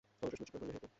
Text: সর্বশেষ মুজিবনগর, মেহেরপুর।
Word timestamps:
সর্বশেষ 0.19 0.41
মুজিবনগর, 0.47 0.65
মেহেরপুর। 0.67 0.87